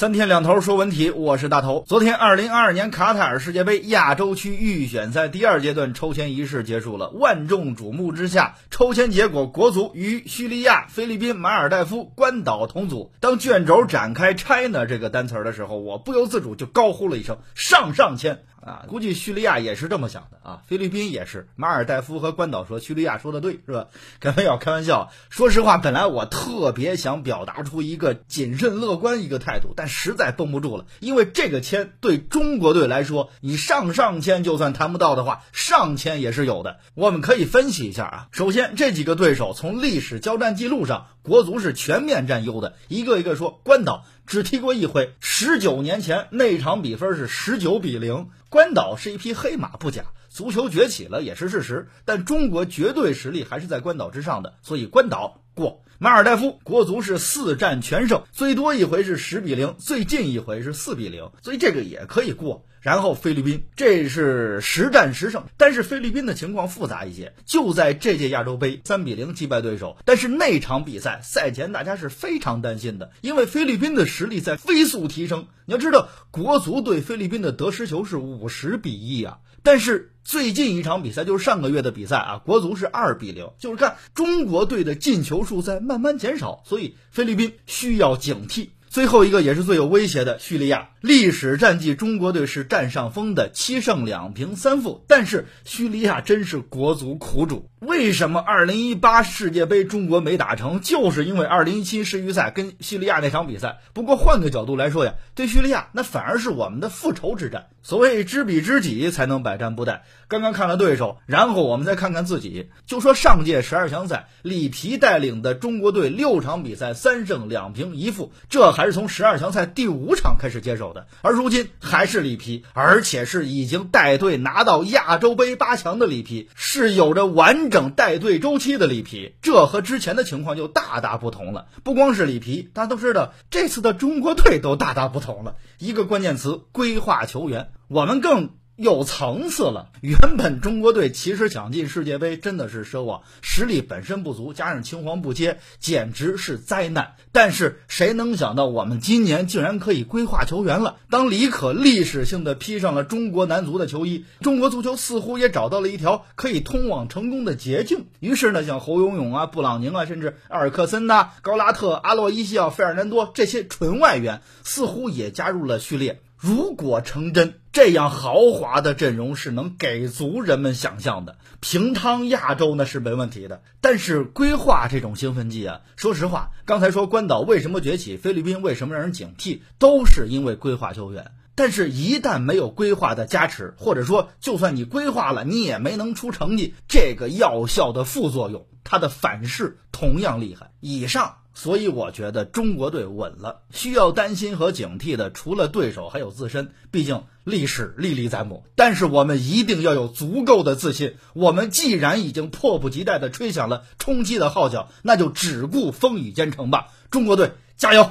[0.00, 1.84] 三天两头说文体，我是大头。
[1.86, 7.10] 昨天，二零二二年卡塔尔世界杯亚洲区预选赛第二阶段抽签仪式结束了。
[7.10, 13.12] 万众瞩目之下，抽签结果，国足与叙利亚、菲律宾、马尔代夫、关岛同组。
[13.20, 18.38] 当卷轴展开 “China” 这个单词的时候，我不由自主就高呼了一声“上上签”。
[18.60, 23.88] 啊，估计叙利亚也是这么想的啊，菲律宾也是，马尔代夫和关岛说叙利亚说的对，是吧？
[24.20, 25.10] 开玩笑，开玩笑。
[25.30, 36.80] 说实话，本来我特别想表达出一个谨慎乐观一个态度，但实在绷不住了，因为这个签对中国队来说，你上上签就算谈不到的话，上签也是有的。
[36.94, 44.04] 我们可以分析一下啊，首先这几个对手从历史交战记录上，国足是全面占优的，一个一个说，关岛。
[44.26, 48.28] 只踢过一回，十九年前那场比分是十九比零。
[48.50, 55.84] 关岛是一匹黑马不假，足球崛起了也是事实，但中国绝对实力还是在关岛之上的，所以关岛过。
[56.00, 62.66] 马尔代夫国足是四战全胜，最多一回是十比零，最近一回是四比零，所以这个也可以过。
[62.80, 69.96] 然后菲律宾这是十战十胜，但是菲律宾的情况复杂一些，就在这届亚洲杯三比零击败对手。
[70.04, 75.46] 但是那场比赛赛前大家是非常担心的，因为菲律宾的实力在飞速提升。
[75.66, 88.70] 你要知道，国足对菲律宾的得失球是五十比一啊，但是最近一场比赛就是上个月的比赛啊，国足是二比零，就是看中国队的进球数在慢慢减少，所以菲律宾需要警惕。
[88.90, 95.04] 最后一个也是最有威胁的叙利亚，历史战绩中国队是占上风的，七胜两平三负。
[95.06, 100.82] 但是叙利亚真是国足苦主，为什么二零一八世界杯中国没打成？
[100.82, 103.78] 就是因为二零一七世预赛跟叙利亚那场比赛。
[103.94, 107.68] 不过换个角度来说呀，对叙利亚那反而是我们的复仇之战。
[107.82, 110.00] 所谓知彼知己，才能百战不殆。
[110.28, 112.68] 刚刚看了对手，然后我们再看看自己。
[112.84, 121.06] 就说上届十二强赛，里皮带领的中国队六场比赛三胜两平一负，这还是从十二强赛第五场开始接手的。
[121.22, 129.34] 而如今还是里皮，而且是已经带队拿到亚洲杯八强的里皮，是有着完整带队周期的里皮。
[129.40, 131.68] 这和之前的情况就大大不同了。
[131.82, 135.56] 不光是里皮，大家都知道，这次的中国队都大大不同了。
[135.78, 137.70] 一个关键词：规划球员。
[137.88, 139.90] 我们更有层次了。
[140.00, 147.12] 原本中国队其实想进世界杯真的是奢望，实力本身不足，加上青黄不接，简直是灾难。
[147.30, 150.96] 但是谁能想到，我们今年竟然可以规划球员了？
[151.10, 158.06] 当李可历史性的披上了中国男足的球衣，中国足球似乎也找到了一条可以通往成功的捷径。
[158.18, 166.22] 于是呢，像侯永永啊、布朗宁啊，甚至埃尔克森呐、高拉特、阿洛伊西奥、费尔南多这些纯外援，似乎也加入了序列。
[166.38, 173.62] 如果成真，这样豪华的阵容是能给足人们想象的，平汤亚洲那是没问题的。
[173.80, 181.30] 但是规划这种兴奋剂啊，说实话，刚才说关岛为什么崛起，菲律宾为什么让人警惕，都是因为规划球员。
[181.54, 190.72] 但是，一旦没有规划的加持，或者说，就算你规划了，你也没能出成绩，这个药效的副作用，它的反噬同样厉害。
[190.80, 191.36] 以上。
[191.52, 196.72] 所以我觉得中国队稳了，需要担心和警惕的除了对手，还有自身。
[196.90, 198.64] 毕竟历史历历在目。
[198.76, 201.16] 但是我们一定要有足够的自信。
[201.34, 206.86] 我们既然已经迫不及待地吹响了冲击的号角，那就只顾风雨兼程吧。
[207.10, 208.08] 中国队加油！